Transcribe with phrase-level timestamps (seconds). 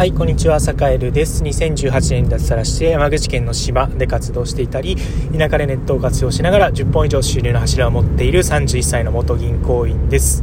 [0.00, 1.44] はい、こんにちは、サカエルです。
[1.44, 4.96] 2018年に脱サラして山口県の島で活動していたり、
[5.36, 10.42] 田舎でネットを活用しながら10本以上収入の柱を持っている31歳の元銀行員です。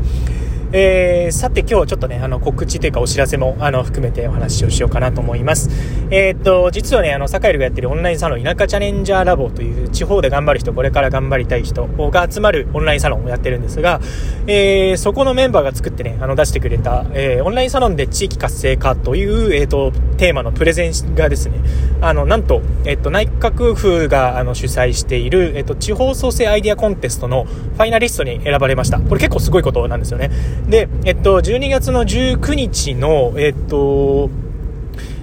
[0.71, 5.71] えー、さて今日はちょっとね、あの告知というかお知らせもあの含めてお話をしようかなと思います。
[6.09, 13.99] えー、っと、実はね、あの、サカエルがやってるオンラインサロン、田舎チャレンジャーラボという地方で頑張る人、これから頑張りたい人が集まるオンラインサロンをやってるんですが、
[14.47, 21.59] えー、そこのメンバーが作ってね、あの、出してくれた、えー、オンラインサロンで地域活性化という、え、っと、テーマのプレゼンがですね、
[21.99, 28.99] あの、なんと、えっと、内閣府があの主催している、えっと、地方創生アイデアコンテストのファイナリストに選ばれました。
[28.99, 30.31] これ結構すごいことなんですよね。
[30.67, 34.29] で、えっと、12月の19日の、えっと、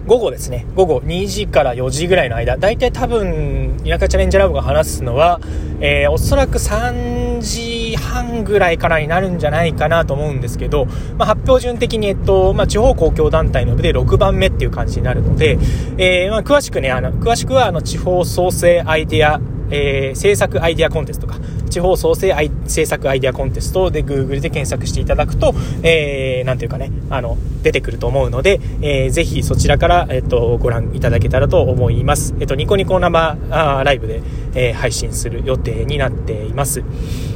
[0.06, 5.40] 午後ですね、午後2時から4時ぐらいの間、大体多分、田舎チャレンジラボが話すのは、
[5.80, 10.84] えー、おそらく3時半ぐらいからになるんじゃないかなと思うんですけど、
[11.16, 15.58] まあ、発表順的に、えっと、まあ、地方公共団体の部で6番目っていう感じになるので、
[15.96, 21.41] えー、まあ、詳しくね、あの、詳しくは、あの、地方創生アイデア、えー、政策アイデアコンテストとか、
[21.75, 32.33] 地方創生政策アイデアコンテストで Google で検索していただくと、えー、なんていうかね、あの、出てくると思うので、えー、ぜひそちらから、えっと、ご覧いただけたらと思います。
[32.39, 34.22] えっと、ニコニコ生あライブで、
[34.55, 36.84] えー、配信する予定になっています。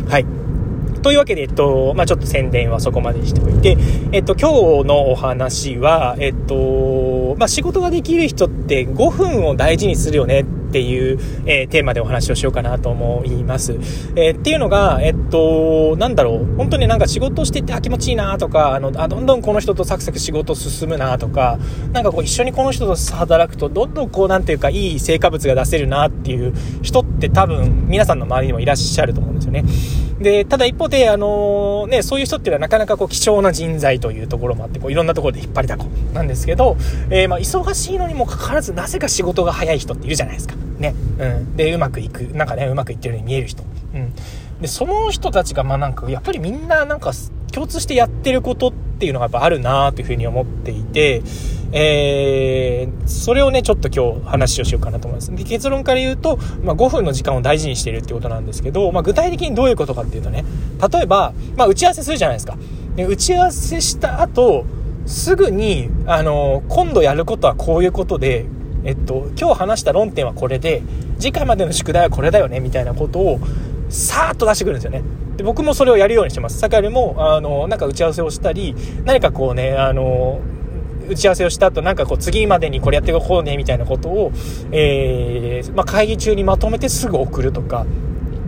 [0.08, 0.26] はい。
[1.02, 3.76] というわけで、えっと、まあ、ちょっと宣伝はそこまでにしておいて、
[4.12, 13.72] えっと、今日のお話は、えっと、まあ、仕事ができる人って5分を大事にするよねっっていう、えー、テーマでお話をしようかなと思います。
[14.16, 21.58] えー、っていうのが、えっと、なんだろう、本当になんか仕事しててあ気持ちいいなとか、あの、あ、どんどんこの人とサクサク仕事進むなとか、
[21.92, 29.64] なんかこう一緒にこの人と働くと、どんどんこうなんていうかいい成果物が出せるなっていう人って多分皆さんの周りにもいらっしゃると思うんですよね。
[30.20, 36.76] で、ただ一方で、あのね、そういう人っていうのはなかなかこう貴重な人材というところもあって、こういろんなところで引っ張りだこなんですけど、
[37.10, 40.54] えー、まあ忙しいのにもかかわらずなぜか仕事が早い人っているじゃないですか。
[40.78, 40.94] ね。
[41.18, 41.56] うん。
[41.56, 43.62] で、うまくいく、なんかね、うまくいってるように見える人。
[43.94, 44.12] うん。
[44.60, 47.12] で、その人たちが、まあなんか、やっぱりみんななんか
[47.52, 51.22] 共通してやってることっていうのがやっぱあるなというふうに思っていて、
[51.70, 55.34] えー、それをね、ちょっと今日話をしようかなと思います。
[55.34, 60.44] で、結論から言うと、まあ、5分の時間を大事にしてるってことなんですけど、まあ、具体的にどういうことかっていうとね、
[60.92, 62.56] 例えば、まあ、打ち合わせするじゃないですか。
[62.96, 64.64] で、打ち合わせした後、
[65.06, 68.46] すぐに、あの、今度やることはこういうことで、
[68.88, 70.82] えっと、今日話した論点はこれで、
[71.18, 73.38] 次回までの宿題はこれだよね、みたいなことを、
[73.90, 75.02] さーっと出してくるんですよね。
[75.36, 76.58] で僕もそれをやるようにしてます。
[76.58, 80.40] さかりも、あの、なんか打ち合わせをしたり、何かこうね、あの、
[81.06, 84.32] 打ち合わせをした後、なんかこう、次までにこれやっていこうね、みたいなことを、
[84.72, 87.84] えー、まあ、会議中にまとめてすぐ送るとか、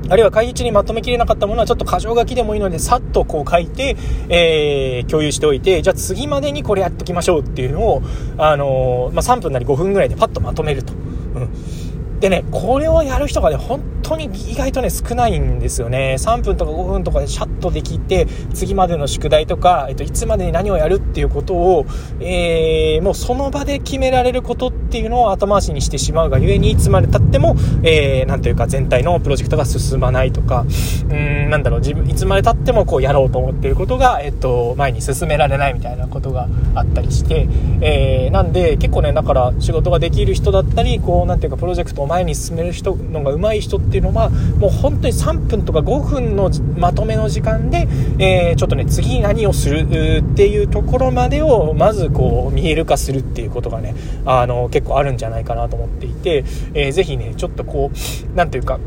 [0.08, 3.96] あるいは会議中にまとめきれなかったものはちょっと箇条書きでもいいので、さっとこう書いて、
[4.28, 8.02] えー、共有しておいて、じゃあ次までにこれやっときましょうっていうのを、
[8.38, 10.92] あのー、まあ、3分なり5分ぐらいでパッとまとめると。
[10.92, 10.96] う
[11.40, 12.20] ん。
[12.20, 16.16] でね、これをやる人がね、本当に意外とね、少ないんですよね。
[16.18, 21.86] 3分とか5分とかでシャッとできて、次までの宿題とか、えっと、いつまでに何をやるっていうことを、
[22.20, 30.64] えー、もうその場で決められることっていうのを後回しにしてしまうがゆえに、いつまで経っても、えー、というか全体のプロジェクトが進まないとか、
[31.10, 37.46] うん、なんだろう、自分、いつまで経ってもこうやろうと思っていることが、えっと、前に進められないみたいなことがあったりして、
[37.80, 47.88] えー、なんで、結構ね、だから仕事ができる人だったり、こう、なんていうか、プロジェクトを前に進める人のが上手い人っていうのは、もう本当に3分とか5分のまとめの時間で、
[48.18, 53.94] えー、ちょっとね、次何をするっていうところまでを、まずこう、見える化するっていうことがね、
[54.24, 56.44] あの、結構あるんじゃないかなと思っていて、
[56.74, 58.78] えー、ぜひね、ちょっとこう、なんていうか、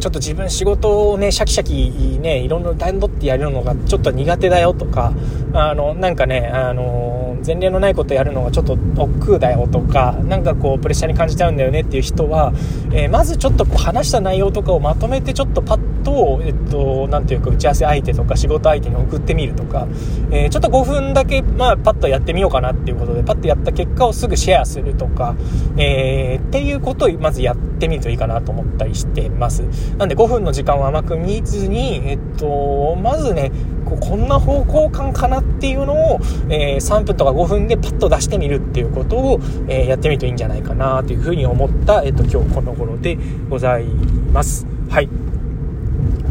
[0.00, 5.12] ちょっと自分仕事をね、シャキシャキね、いろんな段取ってやるのがちょっと苦手だよとか、
[5.54, 12.52] あの、なんかね、あの、前例のないことやるのがちょっと億劫だよとか、なんかこう、プレッシャーに感じちゃうんだよねっていう人は、
[12.92, 19.88] えー、まずちょっとこう話した内容とかをまとめてちょっとパッと、えっと、なんていうか打ち合わせ相手とか仕事相手に送ってみるとか、
[20.30, 25.34] えー、ちょっと5分だけ、まあ、パッとやってみようかなっていうことで、パッとやった結果をすぐシェアするとか、
[25.76, 29.62] えー、っていうことをまずやってみるといいかなと思ったりしてます。
[29.98, 33.50] なんで5分の時間を甘く見ずに、えっと、まずね、
[33.86, 43.18] ここんな方向感かなっていうのを、えー、3分とか5分でパッと出してみるっていうことを、えー、やってみるといいんじゃないかなというふうに思った、えっと、今日この頃で
[43.48, 44.66] ございます。
[44.88, 45.08] はい。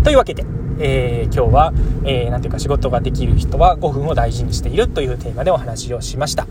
[0.04, 0.46] というわけで、
[0.80, 6.48] えー、今日は、えー、ていうか仕事ができる人は5分を大事にしているというテーマでお話をしました。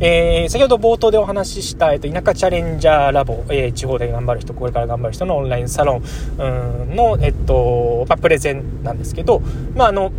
[0.00, 6.00] えー、先ほど冒頭でお話しした、えっ、と、田舎チャレンジャーラボ、えー、地方で頑張る人、これから頑張る人のオンラインサロ
[6.38, 9.40] ンの、えっと、まあ、プレゼンなんですけど、
[9.74, 10.12] まあ、あの、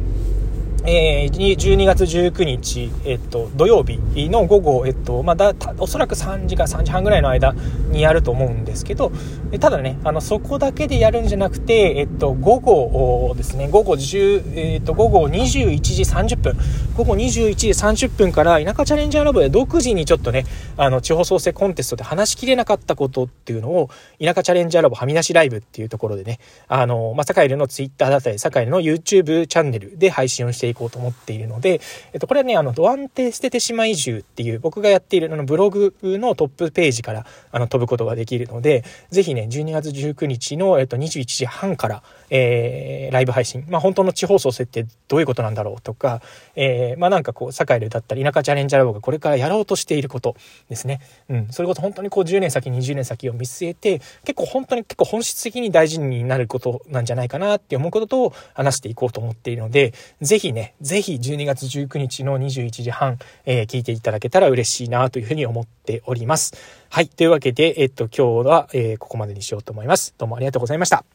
[0.87, 3.97] えー、12月19日、えっと、土曜日
[4.29, 7.55] の午後、えっと、ま、だ、おそらく3時か3時半ぐらいの間
[7.89, 9.11] にやると思うんですけど、
[9.59, 16.55] ただね、あの、そこだけでやるんじゃなくて、えっと、午後ですね、午後10、えっと、午後21時30分、
[16.95, 20.45] 午後21時30分から、田舎チャレンジャーラボで独自にちょっとね、
[20.77, 23.89] あの、地方創生コンテストで話しきれなかったことっていうのを、
[24.23, 26.37] 田舎チャレンジャーラボはみ出しライブっていうところでね、
[26.67, 31.81] あの、まあ、坂井のツイッターだったり、坂井の YouTube チャンネルで配信をしていくこうと思っているので、
[32.13, 46.21] えっと、これはね、あの、ドアンテ捨ててしまい移っていう僕がやっているあのブログのトップページからあの飛ぶことができるので、ぜひね、12月19日の、えっと、21時半から、えー、ライブ配信、まあ、本当の地方創生ってどういうことなんだろうとか、
[46.55, 50.35] えー、まあ、なんかこう、堺でだったり、田舎チャレンジャーラボがこれからやろうとしていること
[50.69, 51.01] ですね。
[51.29, 66.55] うん、それこそ本当にこう、10年先、20年先を見据えて、結構本当に結構本質的に大事になることなんじゃないかなって思うことを話していこうと思っているので、ぜひねぜひ12月19日の21時半、えー、聞いていただけたら嬉しいなというふうに思っております。
[66.89, 67.07] はい。
[67.07, 70.13] というわけで、えっと、今日は、えー、ここまでにしようと思います。
[70.17, 71.14] どうもありがとうございました。